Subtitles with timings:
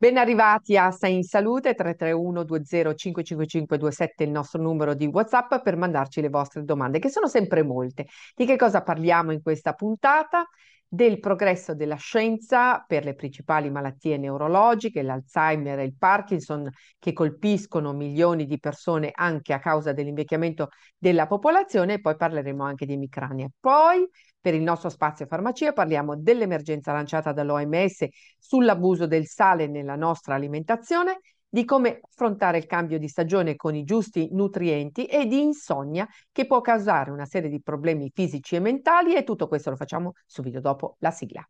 [0.00, 5.76] Ben arrivati a Sei in Salute 331 20 55527 il nostro numero di WhatsApp per
[5.76, 8.06] mandarci le vostre domande, che sono sempre molte.
[8.36, 10.46] Di che cosa parliamo in questa puntata?
[10.86, 17.92] Del progresso della scienza per le principali malattie neurologiche, l'Alzheimer e il Parkinson, che colpiscono
[17.92, 23.48] milioni di persone anche a causa dell'invecchiamento della popolazione, e poi parleremo anche di emicrania.
[23.58, 24.08] Poi
[24.40, 28.06] per il nostro spazio farmacia parliamo dell'emergenza lanciata dall'OMS
[28.38, 33.84] sull'abuso del sale nella nostra alimentazione, di come affrontare il cambio di stagione con i
[33.84, 39.14] giusti nutrienti e di insonnia che può causare una serie di problemi fisici e mentali
[39.14, 41.48] e tutto questo lo facciamo subito dopo la sigla.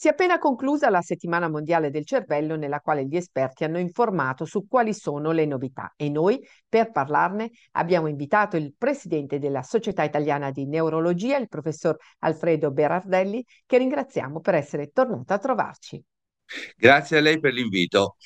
[0.00, 4.46] Si è appena conclusa la settimana mondiale del cervello nella quale gli esperti hanno informato
[4.46, 10.02] su quali sono le novità e noi per parlarne abbiamo invitato il presidente della Società
[10.02, 16.02] Italiana di Neurologia, il professor Alfredo Berardelli, che ringraziamo per essere tornato a trovarci.
[16.78, 18.16] Grazie a lei per l'invito.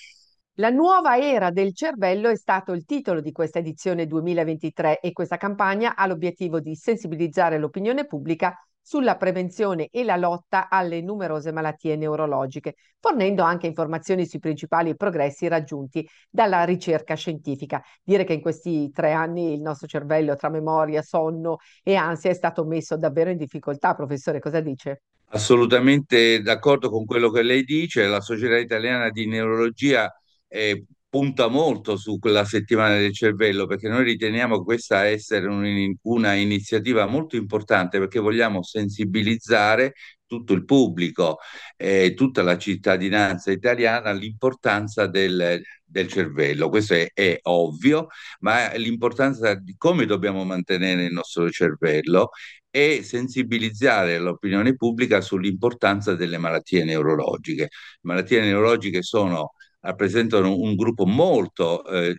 [0.58, 5.38] La nuova era del cervello è stato il titolo di questa edizione 2023 e questa
[5.38, 8.56] campagna ha l'obiettivo di sensibilizzare l'opinione pubblica
[8.86, 15.48] sulla prevenzione e la lotta alle numerose malattie neurologiche, fornendo anche informazioni sui principali progressi
[15.48, 17.82] raggiunti dalla ricerca scientifica.
[18.02, 22.34] Dire che in questi tre anni il nostro cervello tra memoria, sonno e ansia è
[22.34, 25.00] stato messo davvero in difficoltà, professore, cosa dice?
[25.28, 30.12] Assolutamente d'accordo con quello che lei dice, la Società Italiana di Neurologia
[30.46, 36.34] eh, punta molto su quella settimana del cervello perché noi riteniamo questa essere un, una
[36.34, 39.92] iniziativa molto importante perché vogliamo sensibilizzare
[40.26, 41.38] tutto il pubblico
[41.76, 46.68] e eh, tutta la cittadinanza italiana all'importanza del, del cervello.
[46.68, 48.08] Questo è, è, ovvio,
[48.40, 52.30] ma l'importanza di come dobbiamo mantenere il nostro cervello
[52.70, 57.62] e sensibilizzare l'opinione pubblica sull'importanza delle malattie neurologiche.
[57.62, 57.68] Le
[58.00, 59.52] malattie neurologiche sono
[59.84, 62.16] rappresentano un gruppo molto eh,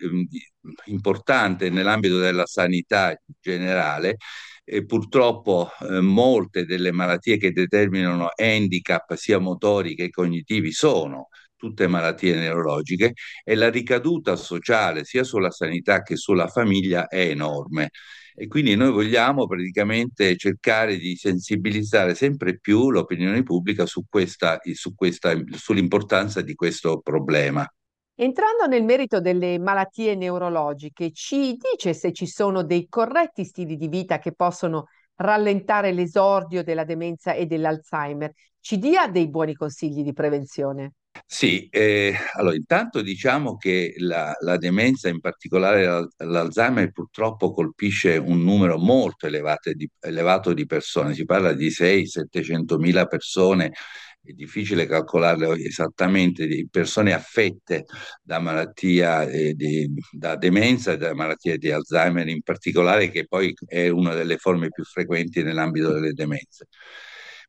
[0.86, 4.16] importante nell'ambito della sanità generale
[4.64, 11.86] e purtroppo eh, molte delle malattie che determinano handicap sia motori che cognitivi sono tutte
[11.86, 17.90] malattie neurologiche e la ricaduta sociale sia sulla sanità che sulla famiglia è enorme
[18.38, 24.94] e quindi noi vogliamo praticamente cercare di sensibilizzare sempre più l'opinione pubblica su questa, su
[24.94, 27.66] questa, sull'importanza di questo problema.
[28.14, 33.88] Entrando nel merito delle malattie neurologiche, ci dice se ci sono dei corretti stili di
[33.88, 38.32] vita che possono rallentare l'esordio della demenza e dell'Alzheimer?
[38.60, 40.92] Ci dia dei buoni consigli di prevenzione.
[41.24, 48.42] Sì, eh, allora intanto diciamo che la, la demenza, in particolare l'Alzheimer, purtroppo colpisce un
[48.42, 53.72] numero molto elevato di, elevato di persone, si parla di 600-700 mila persone,
[54.22, 57.84] è difficile calcolarle esattamente, di persone affette
[58.22, 63.54] da malattia, eh, di, da demenza e da malattie di Alzheimer in particolare, che poi
[63.66, 66.66] è una delle forme più frequenti nell'ambito delle demenze.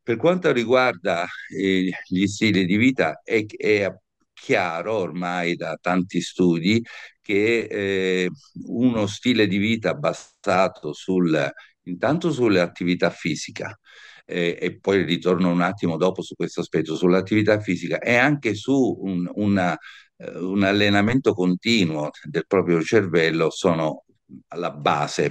[0.07, 3.93] Per quanto riguarda eh, gli stili di vita, è, è,
[4.31, 6.81] chiaro ormai da tanti studi
[7.21, 8.29] che eh,
[8.67, 11.51] uno stile di vita basato sul,
[11.83, 13.77] intanto sull'attività fisica,
[14.25, 18.97] eh, e poi ritorno un attimo dopo su questo aspetto, sull'attività fisica e anche su
[19.01, 19.77] un, una,
[20.15, 24.05] eh, un allenamento continuo del proprio cervello sono
[24.49, 25.29] alla base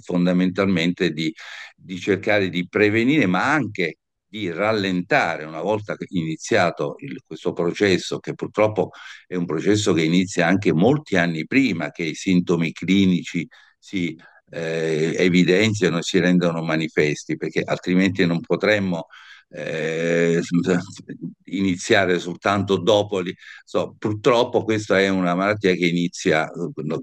[0.00, 1.32] fondamentalmente di,
[1.74, 3.96] di cercare di prevenire ma anche
[4.32, 8.92] di rallentare una volta iniziato il, questo processo, che purtroppo
[9.26, 13.46] è un processo che inizia anche molti anni prima che i sintomi clinici
[13.78, 19.08] si eh, evidenziano e si rendono manifesti, perché altrimenti non potremmo
[19.50, 20.40] eh,
[21.44, 23.20] iniziare soltanto dopo.
[23.64, 26.50] So, purtroppo questa è una malattia che inizia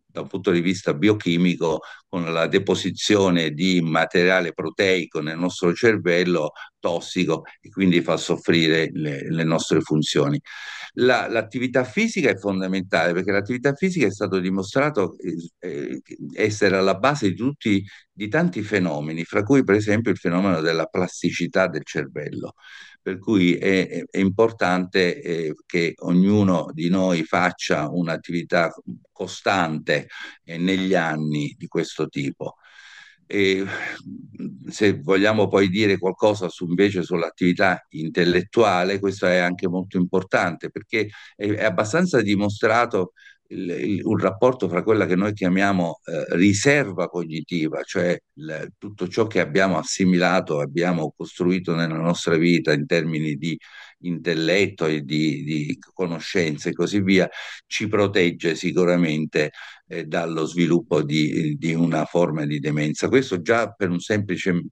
[0.08, 6.52] da un punto di vista biochimico con la deposizione di materiale proteico nel nostro cervello
[6.80, 10.42] tossico e quindi fa soffrire le, le nostre funzioni.
[10.94, 15.16] La, l'attività fisica è fondamentale perché l'attività fisica è stato dimostrato
[15.60, 16.02] eh,
[16.34, 20.86] essere alla base di tutti di tanti fenomeni, fra cui per esempio il fenomeno della
[20.86, 22.56] plasticità del cervello.
[23.10, 28.72] Per cui è, è importante eh, che ognuno di noi faccia un'attività
[29.12, 30.10] costante
[30.44, 32.58] eh, negli anni di questo tipo.
[33.26, 33.66] E
[34.68, 41.10] se vogliamo poi dire qualcosa su, invece sull'attività intellettuale, questo è anche molto importante perché
[41.36, 43.14] è abbastanza dimostrato
[43.50, 49.08] il, il, un rapporto fra quella che noi chiamiamo eh, riserva cognitiva, cioè il, tutto
[49.08, 53.58] ciò che abbiamo assimilato, abbiamo costruito nella nostra vita in termini di
[54.02, 57.30] intelletto e di, di conoscenze e così via,
[57.66, 59.52] ci protegge sicuramente
[59.88, 63.10] eh, dallo sviluppo di, di, una forma di demenza.
[63.10, 64.64] Questo già per un semplice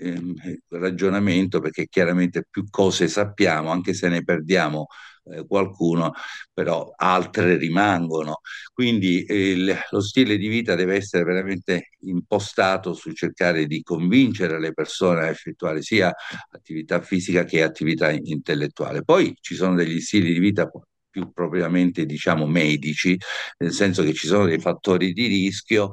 [0.00, 4.86] eh, ragionamento, perché chiaramente più cose sappiamo, anche se ne perdiamo
[5.24, 6.12] eh, qualcuno,
[6.52, 8.40] però altre rimangono.
[8.72, 14.72] Quindi il, lo stile di vita deve essere veramente impostato su cercare di convincere le
[14.72, 16.12] persone a effettuare sia
[16.50, 19.02] attività fisica che attività intellettuale.
[19.04, 20.70] Poi ci sono degli stili di vita
[21.10, 23.16] più propriamente diciamo medici,
[23.58, 25.92] nel senso che ci sono dei fattori di rischio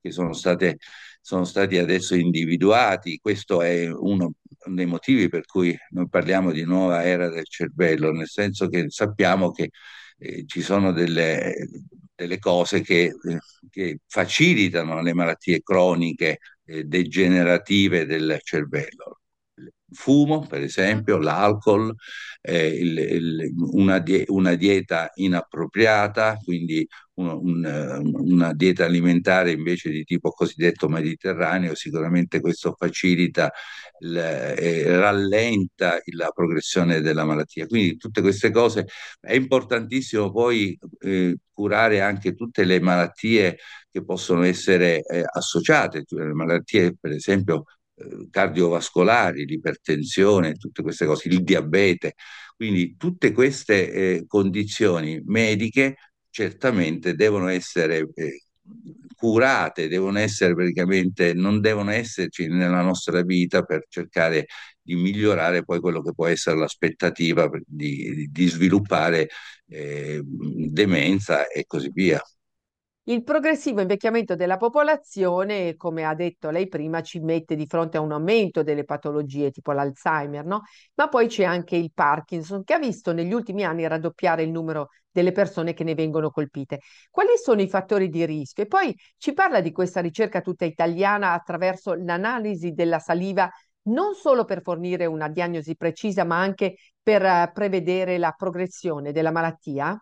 [0.00, 0.78] che sono state
[1.26, 3.18] sono stati adesso individuati.
[3.20, 4.34] Questo è uno
[4.64, 9.50] dei motivi per cui noi parliamo di nuova era del cervello, nel senso che sappiamo
[9.50, 9.70] che
[10.18, 11.52] eh, ci sono delle,
[12.14, 13.38] delle cose che, eh,
[13.68, 19.22] che, facilitano le malattie croniche eh, degenerative del cervello
[19.90, 21.94] fumo, per esempio, l'alcol,
[22.40, 29.90] eh, il, il, una, die- una, dieta inappropriata, quindi un, un, una dieta alimentare invece
[29.90, 33.50] di tipo cosiddetto mediterraneo, sicuramente questo facilita,
[34.00, 37.66] il, eh, rallenta la progressione della malattia.
[37.66, 38.86] Quindi tutte queste cose
[39.20, 43.58] è importantissimo poi eh, curare anche tutte le malattie
[43.90, 47.75] che possono essere eh, associate, le malattie per esempio eh,
[48.30, 52.14] cardiovascolari, l'ipertensione, tutte queste cose, il diabete.
[52.54, 55.96] Quindi tutte queste eh, condizioni mediche
[56.30, 58.42] certamente devono essere eh,
[59.14, 64.46] curate, devono essere praticamente, non devono esserci nella nostra vita per cercare
[64.82, 69.28] di migliorare poi quello che può essere l'aspettativa di, di sviluppare
[69.68, 72.22] eh, demenza e così via.
[73.08, 78.00] Il progressivo invecchiamento della popolazione, come ha detto lei prima, ci mette di fronte a
[78.00, 80.62] un aumento delle patologie tipo l'Alzheimer, no?
[80.94, 84.88] Ma poi c'è anche il Parkinson, che ha visto negli ultimi anni raddoppiare il numero
[85.08, 86.80] delle persone che ne vengono colpite.
[87.08, 88.64] Quali sono i fattori di rischio?
[88.64, 93.48] E poi ci parla di questa ricerca tutta italiana attraverso l'analisi della saliva,
[93.82, 99.30] non solo per fornire una diagnosi precisa, ma anche per uh, prevedere la progressione della
[99.30, 99.96] malattia?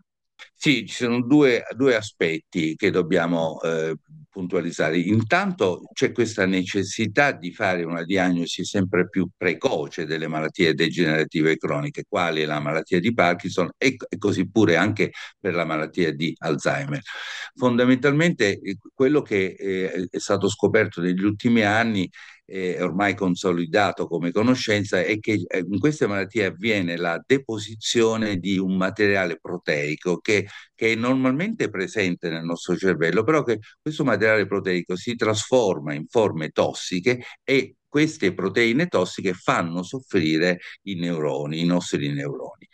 [0.55, 3.97] Sì, ci sono due, due aspetti che dobbiamo eh,
[4.31, 4.99] puntualizzare.
[4.99, 12.05] Intanto c'è questa necessità di fare una diagnosi sempre più precoce delle malattie degenerative croniche,
[12.09, 17.01] quali la malattia di Parkinson e, e così pure anche per la malattia di Alzheimer.
[17.55, 22.11] Fondamentalmente eh, quello che eh, è stato scoperto negli ultimi anni
[22.47, 28.59] eh, ormai consolidato come conoscenza è che eh, in queste malattie avviene la deposizione di
[28.59, 34.47] un materiale proteico che, che è normalmente presente nel nostro cervello, però che questo materiale
[34.47, 41.65] proteico si trasforma in forme tossiche e queste proteine tossiche fanno soffrire i neuroni, i
[41.65, 42.69] nostri neuroni.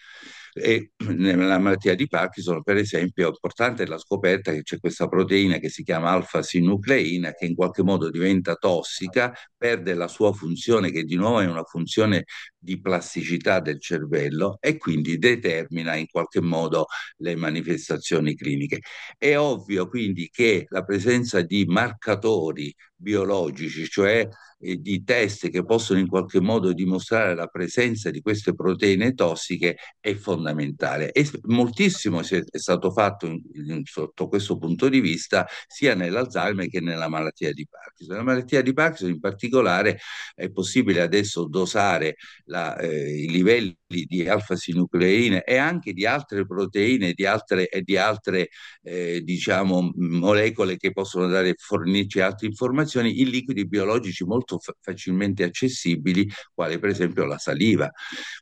[0.52, 5.58] E nella malattia di Parkinson, per esempio, è importante la scoperta che c'è questa proteina
[5.58, 11.05] che si chiama alfa-sinucleina che in qualche modo diventa tossica, perde la sua funzione, che
[11.05, 12.25] di nuovo è una funzione
[12.61, 16.87] di plasticità del cervello e quindi determina in qualche modo
[17.17, 18.81] le manifestazioni cliniche.
[19.17, 24.29] È ovvio quindi che la presenza di marcatori biologici, cioè
[24.63, 29.79] eh, di test che possono in qualche modo dimostrare la presenza di queste proteine tossiche
[29.99, 31.13] è fondamentale.
[31.13, 36.81] E moltissimo è stato fatto in, in, sotto questo punto di vista sia nell'Alzheimer che
[36.81, 38.17] nella malattia di Parkinson.
[38.17, 39.99] La malattia di Parkinson in particolare
[40.34, 42.17] è possibile adesso dosare
[42.51, 47.97] la, eh, i livelli di alfa-sinucleine e anche di altre proteine di altre, e di
[47.97, 48.51] altre
[48.83, 55.45] eh, diciamo, molecole che possono dare, fornirci altre informazioni in liquidi biologici molto fa- facilmente
[55.45, 57.91] accessibili, quali per esempio la saliva.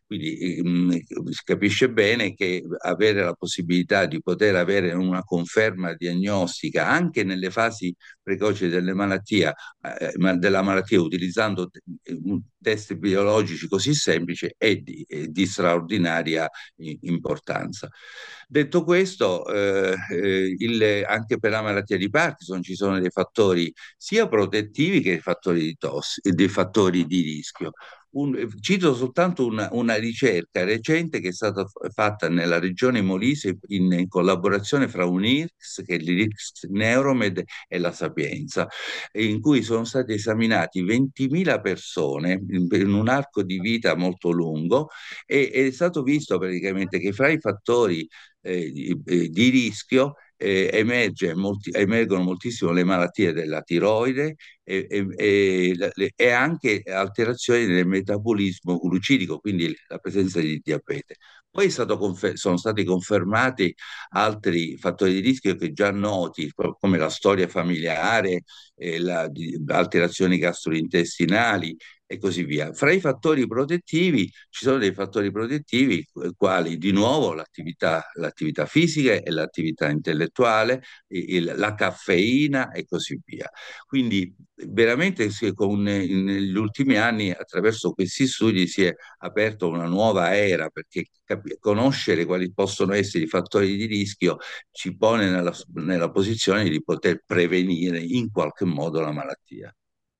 [0.06, 0.90] Quindi mh, mm,
[1.30, 7.50] si capisce bene che avere la possibilità di poter avere una conferma diagnostica anche nelle
[7.50, 9.54] fasi precoci delle malattie,
[10.00, 11.70] eh, della malattia utilizzando
[12.60, 16.48] test biologici così semplici è di, è di straordinaria
[17.02, 17.88] importanza.
[18.46, 23.72] Detto questo, eh, eh, il, anche per la malattia di Parkinson ci sono dei fattori
[23.96, 27.72] sia protettivi che fattori di, tos- dei fattori di rischio.
[28.10, 33.92] Un, cito soltanto una, una, ricerca recente che è stata fatta nella regione Molise in,
[33.92, 38.66] in collaborazione fra UNIRX, che è l'IRX Neuromed e la Sapienza,
[39.12, 44.88] in cui sono state esaminati 20.000 persone in, in, un arco di vita molto lungo
[45.26, 48.08] e è stato visto praticamente che fra i fattori
[48.40, 54.86] eh, di, eh, di rischio eh, emerge molti, emergono moltissimo le malattie della tiroide e,
[54.88, 61.16] e, e, e, anche alterazioni nel metabolismo glucidico, quindi la presenza di diabete.
[61.50, 63.74] Poi confer- sono stati confermati
[64.10, 68.42] altri fattori di rischio che già noti, come la storia familiare,
[68.76, 71.76] eh, la, di, alterazioni gastrointestinali,
[72.10, 72.72] e così via.
[72.72, 78.64] Fra i fattori protettivi ci sono dei fattori protettivi eh, quali di nuovo l'attività, l'attività
[78.66, 83.48] fisica e l'attività intellettuale, il, la caffeina e così via.
[83.86, 84.34] Quindi
[84.66, 91.06] veramente con, negli ultimi anni attraverso questi studi si è aperta una nuova era perché
[91.24, 94.38] cap- conoscere quali possono essere i fattori di rischio
[94.70, 99.72] ci pone nella, nella posizione di poter prevenire in qualche modo la malattia.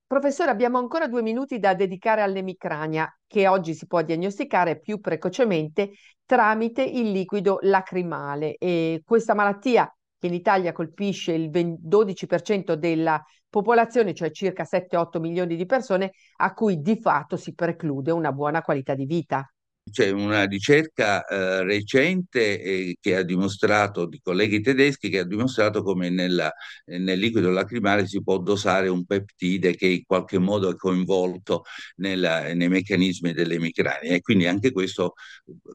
[0.09, 5.91] Professore, abbiamo ancora due minuti da dedicare all'emicrania, che oggi si può diagnosticare più precocemente
[6.25, 8.57] tramite il liquido lacrimale.
[8.57, 15.57] E questa malattia che in Italia colpisce il 12% della popolazione, cioè circa 7-8 milioni
[15.57, 19.47] di persone, a cui di fatto si preclude una buona qualità di vita
[19.91, 25.83] c'è una ricerca eh, recente eh, che ha dimostrato, di colleghi tedeschi, che ha dimostrato
[25.83, 26.53] come nella,
[26.87, 31.65] nel liquido lacrimale si può dosare un peptide che in qualche modo è coinvolto
[31.97, 35.15] nella, nei meccanismi dell'emicrania e quindi anche questo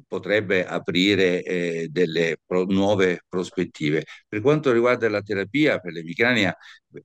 [0.07, 4.03] potrebbe aprire eh, delle pro, nuove prospettive.
[4.27, 6.55] Per quanto riguarda la terapia per l'emicrania,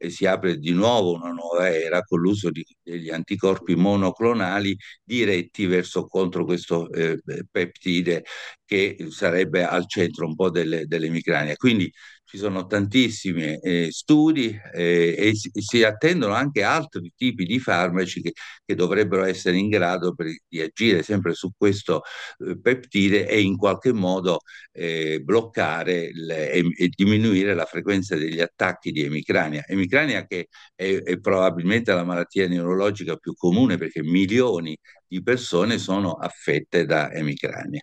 [0.09, 6.07] si apre di nuovo una nuova era con l'uso di, degli anticorpi monoclonali diretti verso
[6.07, 7.19] contro questo eh,
[7.51, 8.25] peptide
[8.69, 11.57] che sarebbe al centro un po' delle, dell'emicrania.
[11.57, 11.91] Quindi
[12.25, 18.21] ci sono tantissimi eh, studi eh, e si, si, attendono anche altri tipi di farmaci
[18.21, 18.33] che,
[18.67, 22.03] che dovrebbero essere in grado per, di agire sempre su questo
[22.47, 24.41] eh, peptide e in qualche modo
[24.73, 29.65] eh, bloccare le, e, e, diminuire la frequenza degli attacchi di emicrania.
[29.67, 36.13] Emicrania che è, è probabilmente la malattia neurologica più comune perché milioni di persone sono
[36.13, 37.81] affette da emicrania.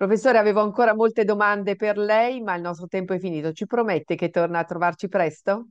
[0.00, 3.52] Professore, avevo ancora molte domande per lei, ma il nostro tempo è finito.
[3.52, 5.66] Ci promette che torna a trovarci presto?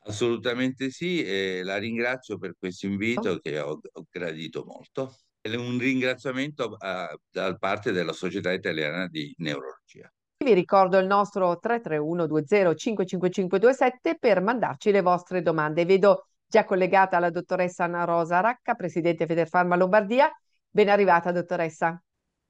[0.00, 5.16] Assolutamente sì, e la ringrazio per questo invito che ho, ho gradito molto.
[5.40, 10.12] E un ringraziamento a, da parte della Società Italiana di Neurologia.
[10.44, 15.86] Vi ricordo il nostro 331-20-55527 per mandarci le vostre domande.
[15.86, 20.30] Vedo già collegata la dottoressa Anna Rosa Racca, presidente Federfarma Lombardia.
[20.68, 21.98] Ben arrivata, dottoressa.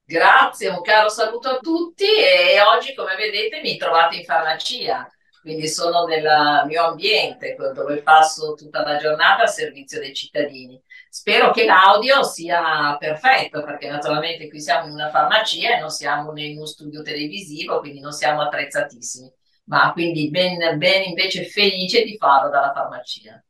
[0.05, 5.09] Grazie, un caro saluto a tutti e oggi come vedete mi trovate in farmacia,
[5.41, 10.79] quindi sono nel mio ambiente dove passo tutta la giornata a servizio dei cittadini.
[11.09, 16.31] Spero che l'audio sia perfetto perché naturalmente qui siamo in una farmacia e non siamo
[16.35, 19.31] in uno studio televisivo, quindi non siamo attrezzatissimi,
[19.65, 23.41] ma quindi ben, ben invece felice di farlo dalla farmacia.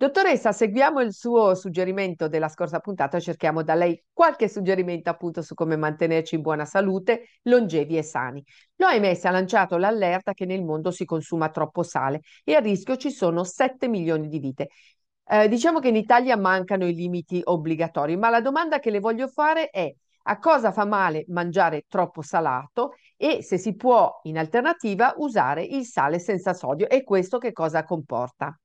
[0.00, 5.54] Dottoressa, seguiamo il suo suggerimento della scorsa puntata, cerchiamo da lei qualche suggerimento appunto su
[5.54, 8.44] come mantenerci in buona salute, longevi e sani.
[8.76, 13.10] L'OMS ha lanciato l'allerta che nel mondo si consuma troppo sale e a rischio ci
[13.10, 14.68] sono 7 milioni di vite.
[15.24, 19.26] Eh, diciamo che in Italia mancano i limiti obbligatori, ma la domanda che le voglio
[19.26, 25.14] fare è a cosa fa male mangiare troppo salato e se si può in alternativa
[25.16, 28.56] usare il sale senza sodio e questo che cosa comporta?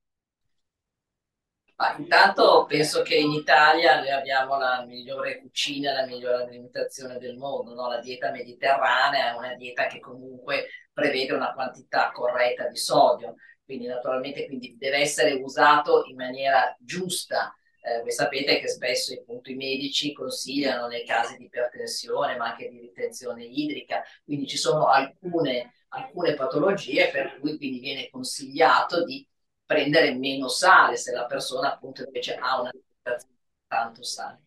[1.76, 7.36] Ma intanto penso che in Italia noi abbiamo la migliore cucina, la migliore alimentazione del
[7.36, 7.88] mondo, no?
[7.88, 13.86] La dieta mediterranea è una dieta che comunque prevede una quantità corretta di sodio, quindi
[13.86, 17.52] naturalmente quindi deve essere usato in maniera giusta.
[17.80, 22.68] Eh, voi sapete che spesso appunto, i medici consigliano nei casi di ipertensione, ma anche
[22.68, 29.26] di ritenzione idrica, quindi ci sono alcune, alcune patologie per cui quindi viene consigliato di
[29.74, 33.34] prendere meno sale se la persona appunto invece ha una alimentazione
[33.66, 34.42] tanto sale.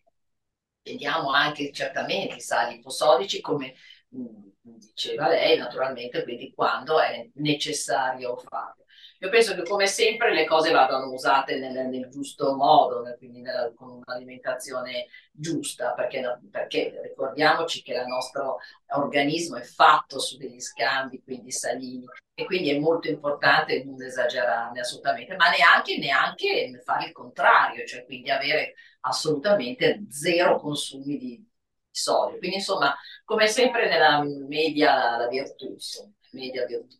[0.82, 3.74] Vediamo anche certamente i sali iposodici come
[4.16, 8.84] mm, diceva lei, naturalmente, quindi quando è necessario farlo.
[9.20, 13.72] Io penso che come sempre le cose vadano usate nel, nel giusto modo, quindi nella,
[13.74, 18.58] con un'alimentazione giusta, perché, perché, ricordiamoci che il nostro
[18.90, 24.78] organismo è fatto su degli scambi, quindi salini, e quindi è molto importante non esagerarne
[24.78, 31.44] assolutamente, ma neanche, neanche fare il contrario, cioè quindi avere assolutamente zero consumi di
[31.90, 32.38] sodio.
[32.38, 32.94] Quindi insomma,
[33.24, 36.96] come sempre nella media la virtù, insomma, media virtù.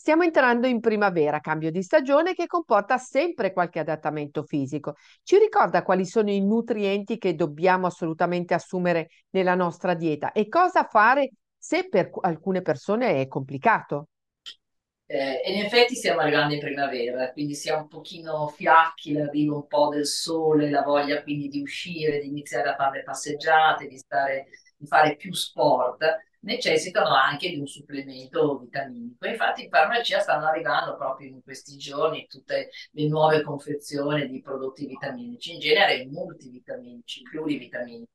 [0.00, 4.94] Stiamo entrando in primavera, cambio di stagione che comporta sempre qualche adattamento fisico.
[5.24, 10.84] Ci ricorda quali sono i nutrienti che dobbiamo assolutamente assumere nella nostra dieta e cosa
[10.84, 14.10] fare se per alcune persone è complicato?
[15.04, 19.88] Eh, in effetti stiamo arrivando in primavera, quindi siamo un pochino fiacchi, l'arrivo un po'
[19.88, 24.86] del sole, la voglia quindi di uscire, di iniziare a fare passeggiate, di, stare, di
[24.86, 26.04] fare più sport,
[26.48, 29.26] necessitano anche di un supplemento vitaminico.
[29.26, 34.86] Infatti in farmacia stanno arrivando proprio in questi giorni tutte le nuove confezioni di prodotti
[34.86, 38.06] vitaminici, in genere multivitaminici, plurivitaminici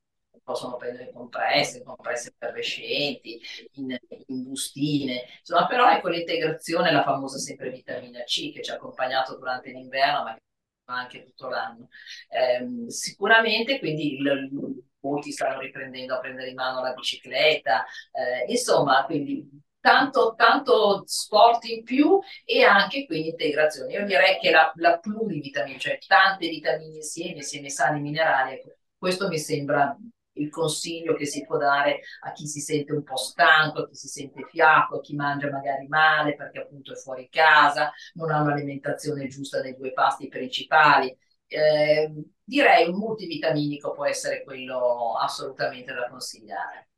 [0.43, 3.39] possono prendere compresse, compresse effervescenti,
[3.75, 3.95] in,
[4.27, 9.37] in, bustine, insomma, però ecco l'integrazione, la famosa sempre vitamina C che ci ha accompagnato
[9.37, 10.37] durante l'inverno, ma
[10.85, 11.87] anche tutto l'anno.
[12.27, 19.05] Eh, sicuramente quindi il, molti stanno riprendendo a prendere in mano la bicicletta, eh, insomma,
[19.05, 19.47] quindi
[19.79, 23.91] tanto, tanto sport in più e anche quindi integrazione.
[23.91, 29.27] Io direi che la, la plurivitamina, cioè tante vitamine insieme, insieme sali minerali, ecco, questo
[29.27, 29.95] mi sembra
[30.35, 33.95] il consiglio che si può dare a chi si sente un po' stanco, a chi
[33.95, 38.41] si sente fiacco, a chi mangia magari male perché appunto è fuori casa, non ha
[38.41, 41.15] un'alimentazione giusta nei due pasti principali.
[41.53, 42.11] Eh,
[42.43, 46.89] direi un multivitaminico può essere quello assolutamente da consigliare.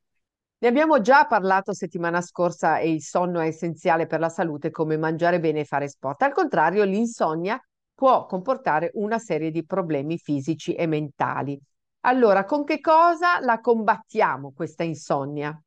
[0.58, 4.98] Ne abbiamo già parlato settimana scorsa e il sonno è essenziale per la salute come
[4.98, 6.22] mangiare bene e fare sport.
[6.22, 7.60] Al contrario, l'insonnia
[7.94, 11.60] può comportare una serie di problemi fisici e mentali.
[12.02, 15.60] Allora, con che cosa la combattiamo questa insonnia?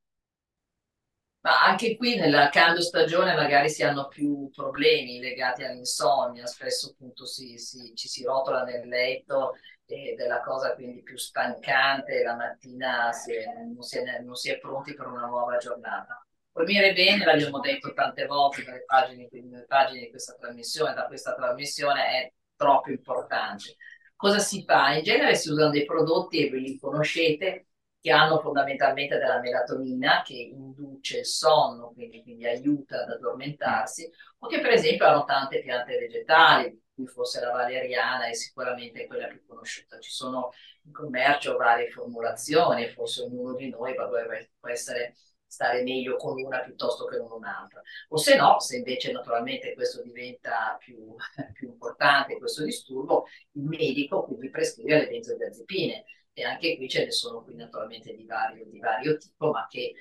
[1.48, 7.24] Ma anche qui nella cambio stagione magari si hanno più problemi legati all'insonnia, spesso appunto
[7.24, 9.54] si, si, ci si rotola nel letto
[9.86, 14.34] ed è la cosa quindi più stancante, la mattina si è, non, si è, non,
[14.34, 16.22] si è, pronti per una nuova giornata.
[16.52, 21.34] Dormire bene, l'abbiamo detto tante volte nelle pagine, nelle pagine di questa trasmissione, da questa
[21.34, 23.76] trasmissione è troppo importante
[24.18, 24.94] Cosa si fa?
[24.94, 27.67] In genere si usano dei prodotti, e ve li conoscete,
[28.08, 34.46] che hanno fondamentalmente della melatonina che induce il sonno, quindi, quindi aiuta ad addormentarsi, o
[34.48, 39.44] che per esempio hanno tante piante vegetali, cui forse la valeriana è sicuramente quella più
[39.46, 39.98] conosciuta.
[39.98, 40.52] Ci sono
[40.84, 45.14] in commercio varie formulazioni, forse ognuno di noi può essere
[45.46, 47.82] stare meglio con una piuttosto che con un'altra.
[48.08, 51.14] O se no, se invece naturalmente questo diventa più,
[51.52, 56.04] più importante, questo disturbo, il medico quindi prescrive le benzodiazepine
[56.38, 59.94] e anche qui ce ne sono qui naturalmente di vario, di vario tipo, ma che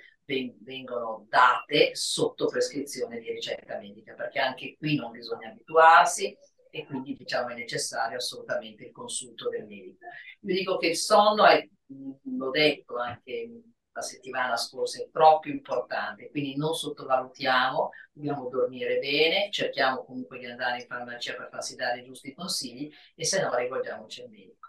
[0.59, 6.37] vengono date sotto prescrizione di ricetta medica, perché anche qui non bisogna abituarsi
[6.69, 10.05] e quindi diciamo è necessario assolutamente il consulto del medico.
[10.41, 16.29] Io dico che il sonno è, l'ho detto anche la settimana scorsa è troppo importante,
[16.29, 22.01] quindi non sottovalutiamo, dobbiamo dormire bene, cerchiamo comunque di andare in farmacia per farsi dare
[22.01, 24.66] i giusti consigli e se no rivolgiamoci al medico.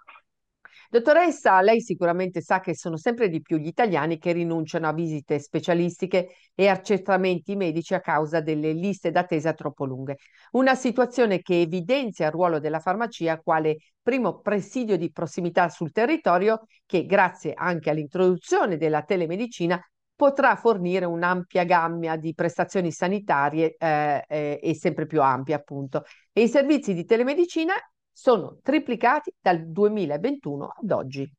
[0.91, 5.39] Dottoressa, lei sicuramente sa che sono sempre di più gli italiani che rinunciano a visite
[5.39, 10.17] specialistiche e accertamenti medici a causa delle liste d'attesa troppo lunghe.
[10.53, 16.63] Una situazione che evidenzia il ruolo della farmacia quale primo presidio di prossimità sul territorio
[16.87, 19.79] che grazie anche all'introduzione della telemedicina
[20.17, 26.05] potrà fornire un'ampia gamma di prestazioni sanitarie eh, eh, e sempre più ampia appunto.
[26.33, 27.75] E i servizi di telemedicina
[28.19, 31.33] sono triplicati dal 2021 ad oggi.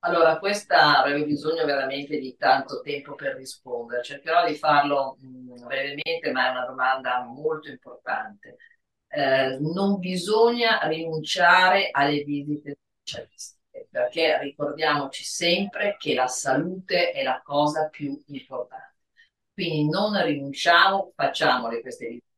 [0.00, 4.02] Allora, questa avrebbe bisogno veramente di tanto tempo per rispondere.
[4.02, 8.56] Cercherò di farlo mh, mm, brevemente, ma è una domanda molto importante.
[9.06, 17.40] Eh, non bisogna rinunciare alle visite specialistiche, perché ricordiamoci sempre che la salute è la
[17.44, 18.96] cosa più importante.
[19.54, 22.31] Quindi non rinunciamo, facciamole queste visite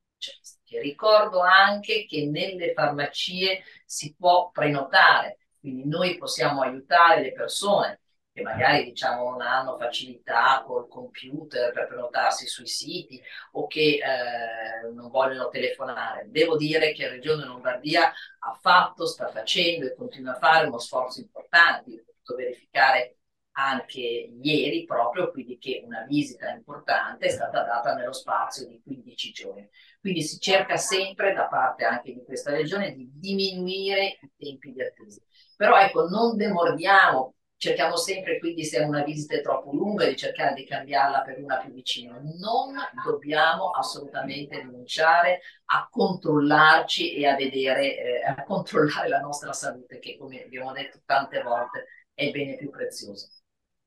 [0.81, 8.01] Ricordo anche che nelle farmacie si può prenotare, quindi noi possiamo aiutare le persone
[8.35, 14.91] che magari diciamo, non hanno facilità col computer per prenotarsi sui siti o che eh,
[14.93, 16.27] non vogliono telefonare.
[16.31, 20.81] Devo dire che la Regione Lombardia ha fatto, sta facendo e continua a fare uno
[20.81, 21.93] sforzo importante.
[21.93, 23.19] Ho potuto verificare
[23.57, 29.33] anche ieri proprio quindi che una visita importante è stata data nello spazio di 15
[29.33, 29.69] giorni.
[30.01, 34.83] Quindi si cerca sempre da parte anche di questa regione di diminuire i tempi di
[34.83, 35.21] attesa.
[35.57, 40.53] Però ecco, non demordiamo, cerchiamo sempre quindi se una visita è troppo lunga di cercare
[40.55, 42.19] di cambiarla per una più vicina.
[42.19, 50.01] Non dobbiamo assolutamente rinunciare a controllarci e a vedere, eh, a controllare la nostra salute,
[50.01, 53.29] che come abbiamo detto tante volte è il bene più prezioso.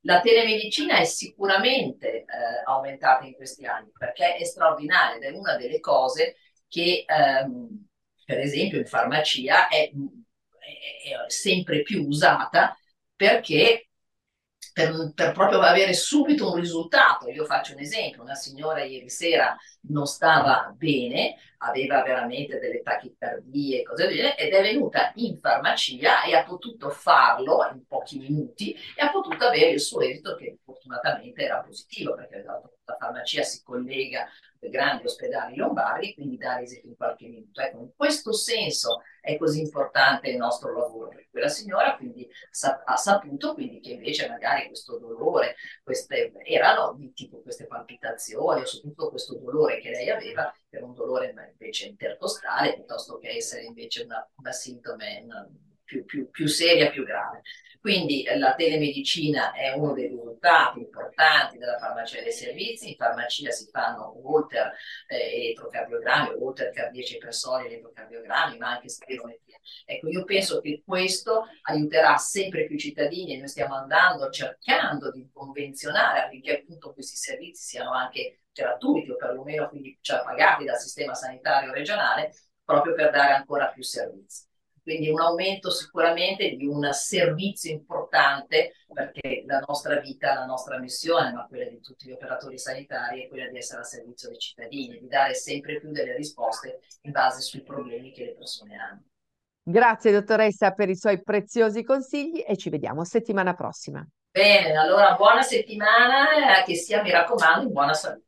[0.08, 2.26] La telemedicina è sicuramente eh,
[2.64, 6.38] aumentata in questi anni perché è straordinaria ed è una delle cose
[6.70, 7.88] che, ehm,
[8.24, 12.78] per esempio, in farmacia è, è, sempre più usata
[13.18, 13.87] perché
[14.78, 17.28] per, per, proprio avere subito un risultato.
[17.30, 19.58] Io faccio un esempio, una signora ieri sera
[19.90, 26.22] non stava bene, aveva veramente delle tachicardie e cose del ed è venuta in farmacia
[26.26, 30.60] e ha potuto farlo in pochi minuti e ha potuto avere il suo esito che
[30.64, 32.62] fortunatamente era positivo perché la
[33.00, 34.28] farmacia si collega
[34.70, 37.62] grandi ospedali lombardi, quindi dà l'esito in qualche minuto.
[37.62, 41.12] Ecco, in questo senso è così importante il nostro lavoro.
[41.30, 47.12] Quella signora quindi sa- ha saputo quindi che invece magari questo dolore, queste, erano di
[47.12, 52.76] tipo queste palpitazioni o soprattutto questo dolore che lei aveva, era un dolore invece intercostale
[52.76, 55.46] piuttosto che essere invece una, una sintome una,
[55.84, 57.42] più, più, più seria, più grave.
[57.88, 62.90] Quindi eh, la telemedicina è uno dei risultati importanti della farmacia dei servizi.
[62.90, 64.74] In farmacia si fanno Holter
[65.08, 69.58] eh, elettrocardiogrammi, Holter cardiaci persone elettrocardiogrammi, ma anche spirometria.
[69.86, 75.10] Ecco, io penso che questo aiuterà sempre più i cittadini e noi stiamo andando, cercando
[75.10, 80.78] di convenzionare affinché appunto questi servizi siano anche gratuiti o perlomeno quindi cioè, pagati dal
[80.78, 82.34] sistema sanitario regionale
[82.66, 84.47] proprio per dare ancora più servizi
[84.88, 91.34] quindi un aumento sicuramente di un servizio importante perché la nostra vita, la nostra missione,
[91.34, 94.98] ma quella di tutti gli operatori sanitari è quella di essere al servizio dei cittadini,
[94.98, 99.04] di dare sempre più delle risposte in base sui problemi che le persone hanno.
[99.62, 104.08] Grazie dottoressa per i suoi preziosi consigli e ci vediamo settimana prossima.
[104.32, 108.27] Bene, allora buona settimana, che sia mi raccomando in buona salute.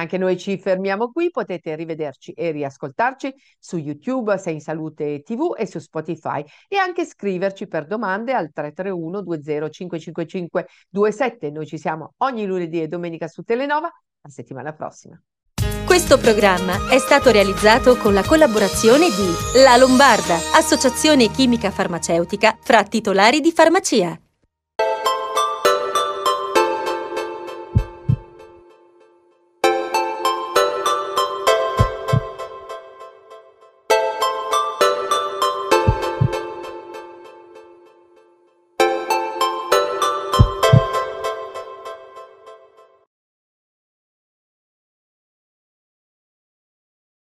[0.00, 5.54] Anche noi ci fermiamo qui, potete rivederci e riascoltarci su YouTube, Sei in Salute TV
[5.54, 10.48] e su Spotify e anche scriverci per domande al 331 20
[10.88, 11.50] 27.
[11.50, 13.90] Noi ci siamo ogni lunedì e domenica su Telenova,
[14.22, 15.20] la settimana prossima.
[15.84, 22.84] Questo programma è stato realizzato con la collaborazione di La Lombarda, associazione chimica farmaceutica fra
[22.84, 24.18] titolari di farmacia.